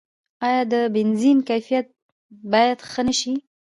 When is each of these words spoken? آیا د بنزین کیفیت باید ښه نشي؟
آیا 0.47 0.61
د 0.71 0.73
بنزین 0.95 1.37
کیفیت 1.49 1.85
باید 2.51 2.79
ښه 2.91 3.01
نشي؟ 3.07 3.33